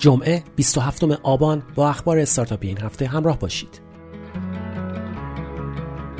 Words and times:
جمعه 0.00 0.42
27 0.56 1.04
آبان 1.04 1.62
با 1.74 1.88
اخبار 1.88 2.18
استارتاپی 2.18 2.68
این 2.68 2.78
هفته 2.78 3.06
همراه 3.06 3.38
باشید. 3.38 3.80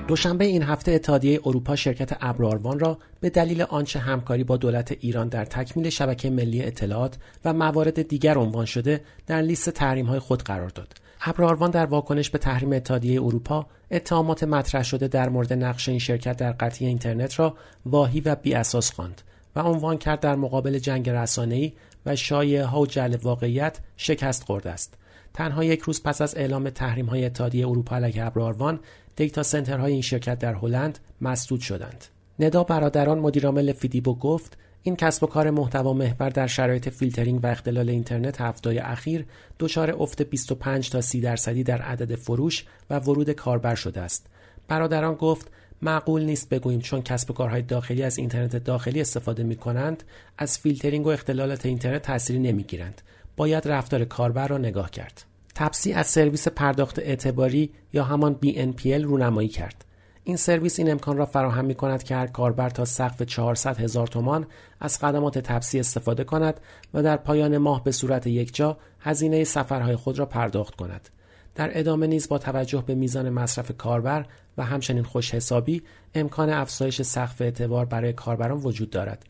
دوشنبه 0.09 0.45
این 0.45 0.63
هفته 0.63 0.93
اتحادیه 0.93 1.41
اروپا 1.47 1.77
شرکت 1.77 2.17
ابراروان 2.21 2.79
را 2.79 2.99
به 3.21 3.31
دلیل 3.31 3.63
آنچه 3.63 3.99
همکاری 3.99 4.45
با 4.45 4.57
دولت 4.57 4.93
ایران 5.01 5.29
در 5.29 5.45
تکمیل 5.45 5.91
شبکه 5.91 6.31
ملی 6.31 6.63
اطلاعات 6.63 7.17
و 7.45 7.53
موارد 7.53 8.09
دیگر 8.09 8.39
عنوان 8.39 8.65
شده 8.65 9.01
در 9.27 9.43
لیست 9.43 9.71
تحریم 9.71 10.07
های 10.07 10.19
خود 10.19 10.43
قرار 10.43 10.69
داد. 10.69 10.95
ابراروان 11.25 11.71
در 11.71 11.87
واکنش 11.87 12.31
به 12.31 12.39
تحریم 12.39 12.73
اتحادیه 12.73 13.23
اروپا 13.23 13.67
اتهامات 13.91 14.45
مطرح 14.45 14.83
شده 14.83 15.09
در 15.09 15.29
مورد 15.29 15.53
نقش 15.53 15.89
این 15.89 15.99
شرکت 15.99 16.37
در 16.37 16.53
قطعی 16.53 16.87
اینترنت 16.87 17.39
را 17.39 17.55
واهی 17.87 18.21
و 18.21 18.35
بیاساس 18.35 18.93
خواند 18.93 19.23
و 19.57 19.61
عنوان 19.61 19.99
کرد 19.99 20.21
در 20.21 20.37
مقابل 20.37 20.79
جنگ 20.79 21.11
رسانه‌ای 21.11 21.73
و 22.07 22.17
شایعه 22.17 22.65
ها 22.65 22.81
و 22.81 22.87
قلب 22.87 23.27
واقعیت 23.27 23.79
شکست 23.97 24.45
خورده 24.45 24.71
است. 24.71 24.95
تنها 25.35 25.65
یک 25.65 25.81
روز 25.81 26.03
پس 26.03 26.23
از 26.23 26.37
اعلام 26.37 26.71
تحریم 26.71 27.07
های 27.07 27.25
اتحادیه 27.25 27.69
اروپا 27.69 27.97
علیه 27.97 28.27
ابر 28.27 28.45
آروان 28.45 28.81
دیتا 29.17 29.43
سنترهای 29.43 29.93
این 29.93 30.03
شرکت 30.03 30.39
در 30.39 30.55
هلند 30.55 30.99
مسدود 31.21 31.61
شدند. 31.61 32.05
ندا 32.39 32.65
برادران 32.65 33.19
مدیرعامل 33.19 33.73
فیدیبو 33.73 34.15
گفت 34.15 34.59
این 34.83 34.97
کسب 34.97 35.25
و 35.25 35.27
کار 35.27 35.51
محتوا 35.51 35.93
محور 35.93 36.31
در 36.31 36.47
شرایط 36.47 36.89
فیلترینگ 36.89 37.45
و 37.45 37.47
اختلال 37.47 37.89
اینترنت 37.89 38.41
هفته‌های 38.41 38.79
اخیر 38.79 39.27
دچار 39.59 40.03
افت 40.03 40.23
25 40.23 40.91
تا 40.91 41.01
30 41.01 41.21
درصدی 41.21 41.65
در 41.65 41.83
عدد 41.83 42.15
فروش 42.15 42.65
و 42.91 42.99
ورود 42.99 43.31
کاربر 43.31 43.75
شده 43.75 44.01
است. 44.01 44.27
برادران 44.69 45.15
گفت 45.15 45.51
معقول 45.83 46.23
نیست 46.23 46.49
بگوییم 46.49 46.81
چون 46.81 47.03
کسب 47.03 47.31
و 47.31 47.35
کارهای 47.35 47.63
داخلی 47.63 48.03
از 48.03 48.19
اینترنت 48.19 48.57
داخلی 48.57 49.01
استفاده 49.01 49.43
می 49.43 49.57
کنند 49.57 50.03
از 50.39 50.59
فیلترینگ 50.59 51.07
و 51.07 51.11
اختلالات 51.11 51.67
اینترنت 51.67 52.03
تأثیری 52.03 52.39
نمی 52.39 52.63
گیرند. 52.63 53.03
باید 53.37 53.69
رفتار 53.69 54.05
کاربر 54.05 54.49
را 54.49 54.59
نگاه 54.59 54.91
کرد. 54.91 55.25
تپسی 55.55 55.93
از 55.93 56.07
سرویس 56.07 56.49
پرداخت 56.49 56.99
اعتباری 56.99 57.71
یا 57.93 58.05
همان 58.05 58.39
BNPL 58.45 58.87
رونمایی 58.87 59.49
کرد. 59.49 59.85
این 60.25 60.37
سرویس 60.37 60.79
این 60.79 60.91
امکان 60.91 61.17
را 61.17 61.27
فراهم 61.27 61.65
می 61.65 61.75
کند 61.75 62.03
که 62.03 62.15
هر 62.15 62.27
کاربر 62.27 62.71
تا 62.71 62.85
سقف 62.85 63.23
400 63.23 63.81
هزار 63.81 64.07
تومان 64.07 64.47
از 64.81 64.99
خدمات 64.99 65.39
تپسی 65.39 65.81
استفاده 65.81 66.25
کند 66.25 66.61
و 66.95 67.03
در 67.03 67.17
پایان 67.17 67.59
ماه 67.59 67.85
به 67.85 67.93
صورت 67.93 68.27
یکجا 68.27 68.79
هزینه 69.01 69.45
سفرهای 69.45 69.97
خود 69.97 70.19
را 70.19 70.27
پرداخت 70.27 70.75
کند. 70.75 71.09
در 71.55 71.79
ادامه 71.79 72.07
نیز 72.07 72.29
با 72.29 72.39
توجه 72.39 72.85
به 72.87 72.95
میزان 72.95 73.31
مصرف 73.31 73.73
کاربر 73.79 74.27
و 74.59 74.65
همچنین 74.65 75.03
خوش 75.03 75.35
حسابی 75.35 75.83
امکان 76.15 76.51
افزایش 76.51 77.03
سقف 77.03 77.41
اعتبار 77.41 77.85
برای 77.85 78.13
کاربران 78.13 78.59
وجود 78.59 78.91
دارد. 78.91 79.25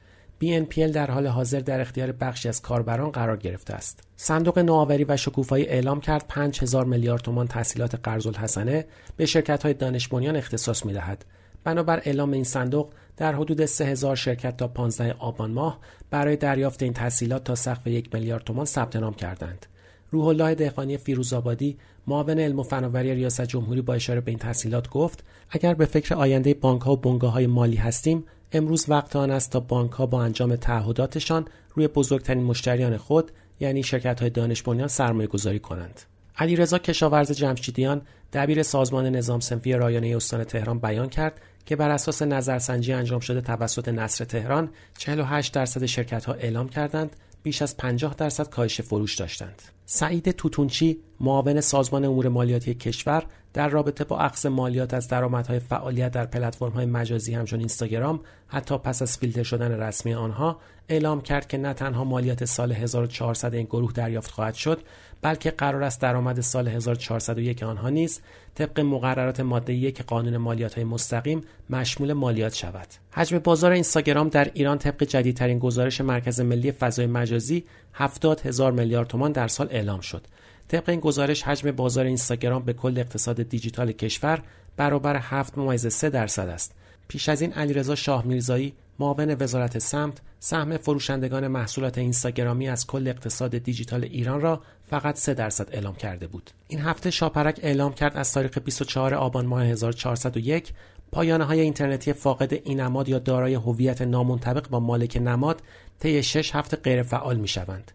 BNPL 0.45 0.79
در 0.79 1.11
حال 1.11 1.27
حاضر 1.27 1.61
در 1.61 1.81
اختیار 1.81 2.13
بخشی 2.13 2.49
از 2.49 2.63
کاربران 2.63 3.11
قرار 3.11 3.37
گرفته 3.37 3.75
است. 3.75 4.03
صندوق 4.17 4.59
نوآوری 4.59 5.05
و 5.05 5.17
شکوفایی 5.17 5.67
اعلام 5.67 6.01
کرد 6.01 6.25
5000 6.29 6.85
میلیارد 6.85 7.23
تومان 7.23 7.47
تحصیلات 7.47 7.95
قرض 7.95 8.27
الحسنه 8.27 8.87
به 9.17 9.27
شرکت 9.27 9.63
های 9.63 9.75
دانش 9.75 10.09
بنیان 10.09 10.37
اختصاص 10.37 10.87
می 10.87 10.93
دهد. 10.93 11.25
بنابر 11.65 12.03
اعلام 12.05 12.33
این 12.33 12.45
صندوق 12.45 12.93
در 13.17 13.35
حدود 13.35 13.65
3000 13.65 14.17
شرکت 14.17 14.57
تا 14.57 14.69
15 14.69 15.13
آبان 15.19 15.51
ماه 15.51 15.79
برای 16.11 16.37
دریافت 16.37 16.83
این 16.83 16.93
تحصیلات 16.93 17.45
تا 17.45 17.55
سقف 17.55 17.87
یک 17.87 18.15
میلیارد 18.15 18.45
تومان 18.45 18.65
ثبت 18.65 18.97
نام 18.97 19.15
کردند. 19.15 19.67
روح 20.11 20.27
الله 20.27 20.55
دهقانی 20.55 20.97
فیروزآبادی 20.97 21.77
معاون 22.07 22.39
علم 22.39 22.59
و 22.59 22.63
فناوری 22.63 23.15
ریاست 23.15 23.45
جمهوری 23.45 23.83
با 23.83 23.95
اشاره 23.95 24.21
به 24.21 24.31
این 24.31 24.39
تحصیلات 24.39 24.89
گفت 24.89 25.25
اگر 25.51 25.75
به 25.75 25.87
فکر 25.87 26.15
آینده 26.15 26.55
بانک 26.55 26.83
ها 26.83 26.93
و 26.93 26.97
بنگاه 26.97 27.33
های 27.33 27.47
مالی 27.47 27.77
هستیم 27.77 28.25
امروز 28.53 28.85
وقت 28.89 29.17
آن 29.17 29.31
است 29.31 29.51
تا 29.51 29.61
بانک 29.61 29.91
ها 29.91 30.07
با 30.07 30.23
انجام 30.23 30.57
تعهداتشان 30.57 31.45
روی 31.75 31.89
بزرگترین 31.89 32.45
مشتریان 32.45 32.97
خود 32.97 33.31
یعنی 33.61 33.83
شرکت 33.83 34.21
های 34.21 34.31
دانش 34.31 34.63
بنیان 34.63 34.89
سرمایه 34.89 35.27
گذاری 35.27 35.59
کنند. 35.59 36.01
علیرضا 36.37 36.79
کشاورز 36.79 37.33
جمشیدیان 37.33 38.03
دبیر 38.33 38.63
سازمان 38.63 39.07
نظام 39.07 39.41
سنفی 39.41 39.73
رایانه 39.73 40.17
استان 40.17 40.45
تهران 40.45 40.79
بیان 40.79 41.09
کرد 41.09 41.41
که 41.67 41.77
بر 41.77 41.91
اساس 41.91 42.23
نظرسنجی 42.23 42.93
انجام 42.93 43.21
شده 43.21 43.41
توسط 43.41 43.89
نصر 43.89 44.25
تهران 44.25 44.71
48 44.99 45.55
درصد 45.55 45.87
شرکت 45.87 46.25
ها 46.25 46.33
اعلام 46.33 46.69
کردند 46.69 47.17
بیش 47.43 47.63
از 47.63 47.77
50 47.77 48.15
درصد 48.15 48.49
کاهش 48.49 48.81
فروش 48.81 49.15
داشتند. 49.15 49.63
سعید 49.93 50.31
توتونچی 50.31 51.01
معاون 51.21 51.61
سازمان 51.61 52.05
امور 52.05 52.29
مالیاتی 52.29 52.75
کشور 52.75 53.27
در 53.53 53.69
رابطه 53.69 54.05
با 54.05 54.19
اخذ 54.19 54.47
مالیات 54.47 54.95
از 54.95 55.09
درآمدهای 55.09 55.59
فعالیت 55.59 56.13
در 56.13 56.27
پلتفرم‌های 56.27 56.87
مجازی 56.87 57.35
همچون 57.35 57.59
اینستاگرام 57.59 58.21
حتی 58.47 58.79
پس 58.79 59.03
از 59.03 59.19
فیلتر 59.19 59.43
شدن 59.43 59.81
رسمی 59.81 60.15
آنها 60.15 60.61
اعلام 60.89 61.21
کرد 61.21 61.49
که 61.49 61.59
نه 61.59 61.75
تنها 61.75 62.05
مالیات 62.05 62.45
سال 62.45 62.73
1400 62.73 63.55
این 63.55 63.67
گروه 63.67 63.93
دریافت 63.93 64.31
خواهد 64.31 64.55
شد 64.55 64.83
بلکه 65.23 65.51
قرار 65.51 65.83
است 65.83 66.01
درآمد 66.01 66.41
سال 66.41 66.69
1401 66.69 67.63
آنها 67.63 67.89
نیز 67.89 68.21
طبق 68.55 68.81
مقررات 68.81 69.41
ماده 69.41 69.73
یک 69.73 70.03
قانون 70.03 70.37
مالیات 70.37 70.75
های 70.75 70.85
مستقیم 70.85 71.41
مشمول 71.71 72.13
مالیات 72.13 72.55
شود. 72.55 72.87
حجم 73.11 73.39
بازار 73.39 73.73
اینستاگرام 73.73 74.29
در 74.29 74.51
ایران 74.55 74.79
طبق 74.79 75.05
جدیدترین 75.05 75.59
گزارش 75.59 76.01
مرکز 76.01 76.41
ملی 76.41 76.73
فضای 76.73 77.07
مجازی 77.07 77.65
70 77.95 78.41
هزار 78.41 78.73
میلیارد 78.73 79.09
تومان 79.09 79.33
در 79.33 79.49
سال 79.49 79.69
اعلام 79.81 80.01
شد. 80.01 80.27
طبق 80.69 80.89
این 80.89 81.01
گزارش 81.01 81.43
حجم 81.43 81.71
بازار 81.71 82.05
اینستاگرام 82.05 82.63
به 82.63 82.73
کل 82.73 82.99
اقتصاد 82.99 83.43
دیجیتال 83.43 83.93
کشور 83.93 84.43
برابر 84.77 85.17
7 85.17 85.59
ممیز 85.59 85.87
3 85.87 86.11
درصد 86.11 86.49
است. 86.49 86.75
پیش 87.09 87.29
از 87.29 87.41
این 87.41 87.53
علیرضا 87.53 87.95
شاه 87.95 88.25
میرزایی 88.27 88.75
معاون 88.99 89.37
وزارت 89.41 89.79
سمت 89.79 90.19
سهم 90.39 90.77
فروشندگان 90.77 91.49
محصولات 91.49 91.99
اینستاگرامی 91.99 92.69
از 92.69 92.87
کل 92.87 93.09
اقتصاد 93.09 93.59
دیجیتال 93.59 94.05
ایران 94.05 94.41
را 94.41 94.61
فقط 94.91 95.17
3 95.17 95.35
درصد 95.35 95.69
اعلام 95.73 95.95
کرده 95.95 96.27
بود. 96.27 96.51
این 96.69 96.81
هفته 96.81 97.11
شاپرک 97.11 97.61
اعلام 97.63 97.93
کرد 97.93 98.17
از 98.17 98.33
تاریخ 98.33 98.59
24 98.59 99.15
آبان 99.15 99.47
ماه 99.47 99.65
1401 99.65 100.73
پایانه 101.13 101.45
های 101.45 101.61
اینترنتی 101.61 102.13
فاقد 102.13 102.53
این 102.53 102.81
نماد 102.81 103.09
یا 103.09 103.19
دارای 103.19 103.55
هویت 103.55 104.03
نامنطبق 104.03 104.69
با 104.69 104.81
مالک 104.81 105.17
نماد 105.17 105.63
طی 106.01 106.23
6 106.23 106.55
هفته 106.55 106.77
غیرفعال 106.77 107.37
می 107.37 107.49
شوند. 107.49 107.93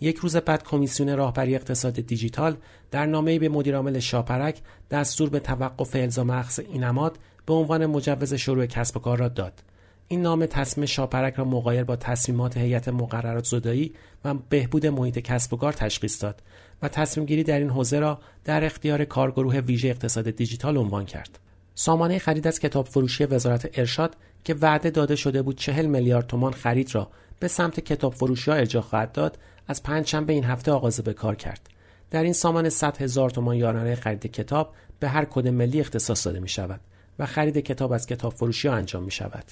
یک 0.00 0.16
روز 0.16 0.36
بعد 0.36 0.62
کمیسیون 0.62 1.16
راهبری 1.16 1.54
اقتصاد 1.54 2.00
دیجیتال 2.00 2.56
در 2.90 3.06
نامه‌ای 3.06 3.38
به 3.38 3.48
مدیرعامل 3.48 3.98
شاپرک 3.98 4.60
دستور 4.90 5.28
به 5.28 5.40
توقف 5.40 5.96
الزام 5.96 6.30
اخذ 6.30 6.60
این 6.60 6.84
نماد 6.84 7.18
به 7.46 7.54
عنوان 7.54 7.86
مجوز 7.86 8.34
شروع 8.34 8.66
کسب 8.66 8.96
و 8.96 9.00
کار 9.00 9.18
را 9.18 9.28
داد. 9.28 9.62
این 10.08 10.22
نام 10.22 10.46
تصمیم 10.46 10.86
شاپرک 10.86 11.34
را 11.34 11.44
مقایر 11.44 11.84
با 11.84 11.96
تصمیمات 11.96 12.56
هیئت 12.56 12.88
مقررات 12.88 13.44
زدایی 13.44 13.94
و 14.24 14.34
بهبود 14.34 14.86
محیط 14.86 15.18
کسب 15.18 15.54
و 15.54 15.56
کار 15.56 15.72
تشخیص 15.72 16.22
داد 16.22 16.42
و 16.82 16.88
تصمیم 16.88 17.26
گیری 17.26 17.42
در 17.42 17.58
این 17.58 17.70
حوزه 17.70 17.98
را 17.98 18.20
در 18.44 18.64
اختیار 18.64 19.04
کارگروه 19.04 19.58
ویژه 19.58 19.88
اقتصاد 19.88 20.30
دیجیتال 20.30 20.76
عنوان 20.76 21.04
کرد. 21.04 21.38
سامانه 21.74 22.18
خرید 22.18 22.46
از 22.46 22.60
کتاب 22.60 22.86
فروشی 22.86 23.24
وزارت 23.24 23.78
ارشاد 23.78 24.16
که 24.46 24.54
وعده 24.54 24.90
داده 24.90 25.16
شده 25.16 25.42
بود 25.42 25.56
چهل 25.56 25.86
میلیارد 25.86 26.26
تومان 26.26 26.52
خرید 26.52 26.94
را 26.94 27.10
به 27.40 27.48
سمت 27.48 27.80
کتاب 27.80 28.14
فروشی 28.14 28.50
ها 28.50 28.56
ارجاع 28.56 28.82
خواهد 28.82 29.12
داد 29.12 29.38
از 29.68 29.82
پنجشنبه 29.82 30.32
این 30.32 30.44
هفته 30.44 30.72
آغاز 30.72 31.00
به 31.00 31.12
کار 31.12 31.34
کرد. 31.34 31.68
در 32.10 32.22
این 32.22 32.32
سامان 32.32 32.68
100 32.68 33.02
هزار 33.02 33.30
تومان 33.30 33.56
یارانه 33.56 33.94
خرید 33.94 34.26
کتاب 34.26 34.74
به 35.00 35.08
هر 35.08 35.24
کد 35.24 35.48
ملی 35.48 35.80
اختصاص 35.80 36.26
داده 36.26 36.40
می 36.40 36.48
شود 36.48 36.80
و 37.18 37.26
خرید 37.26 37.58
کتاب 37.58 37.92
از 37.92 38.06
کتاب 38.06 38.32
فروشی 38.32 38.68
ها 38.68 38.74
انجام 38.74 39.02
می 39.02 39.10
شود. 39.10 39.44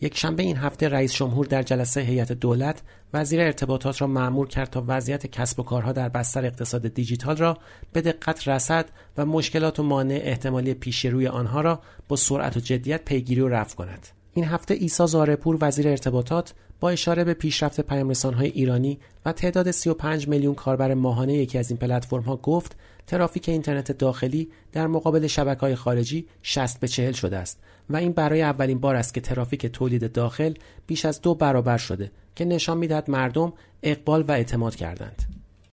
یک 0.00 0.18
شنبه 0.18 0.42
این 0.42 0.56
هفته 0.56 0.88
رئیس 0.88 1.14
جمهور 1.14 1.46
در 1.46 1.62
جلسه 1.62 2.00
هیئت 2.00 2.32
دولت 2.32 2.82
وزیر 3.14 3.40
ارتباطات 3.40 4.00
را 4.00 4.06
معمور 4.06 4.48
کرد 4.48 4.70
تا 4.70 4.84
وضعیت 4.86 5.26
کسب 5.26 5.60
و 5.60 5.62
کارها 5.62 5.92
در 5.92 6.08
بستر 6.08 6.44
اقتصاد 6.44 6.88
دیجیتال 6.88 7.36
را 7.36 7.58
به 7.92 8.00
دقت 8.00 8.48
رصد 8.48 8.86
و 9.16 9.26
مشکلات 9.26 9.80
و 9.80 9.82
مانع 9.82 10.20
احتمالی 10.22 10.74
پیش 10.74 11.04
روی 11.04 11.26
آنها 11.26 11.60
را 11.60 11.80
با 12.08 12.16
سرعت 12.16 12.56
و 12.56 12.60
جدیت 12.60 13.04
پیگیری 13.04 13.40
و 13.40 13.48
رفع 13.48 13.76
کند. 13.76 14.08
این 14.34 14.44
هفته 14.44 14.74
ایسا 14.74 15.06
زارپور 15.06 15.58
وزیر 15.60 15.88
ارتباطات 15.88 16.54
با 16.80 16.90
اشاره 16.90 17.24
به 17.24 17.34
پیشرفت 17.34 17.80
پیامرسانهای 17.80 18.48
ایرانی 18.48 18.98
و 19.26 19.32
تعداد 19.32 19.70
35 19.70 20.28
میلیون 20.28 20.54
کاربر 20.54 20.94
ماهانه 20.94 21.34
یکی 21.34 21.58
از 21.58 21.70
این 21.70 21.78
پلتفرم‌ها 21.78 22.36
گفت 22.36 22.76
ترافیک 23.06 23.48
اینترنت 23.48 23.92
داخلی 23.92 24.48
در 24.72 24.86
مقابل 24.86 25.28
های 25.60 25.74
خارجی 25.74 26.26
60 26.42 26.80
به 26.80 26.88
40 26.88 27.12
شده 27.12 27.36
است 27.36 27.58
و 27.90 27.96
این 27.96 28.12
برای 28.12 28.42
اولین 28.42 28.78
بار 28.78 28.96
است 28.96 29.14
که 29.14 29.20
ترافیک 29.20 29.66
تولید 29.66 30.12
داخل 30.12 30.54
بیش 30.86 31.04
از 31.04 31.20
دو 31.20 31.34
برابر 31.34 31.78
شده 31.78 32.10
که 32.34 32.44
نشان 32.44 32.78
می‌دهد 32.78 33.10
مردم 33.10 33.52
اقبال 33.82 34.24
و 34.28 34.32
اعتماد 34.32 34.76
کردند. 34.76 35.33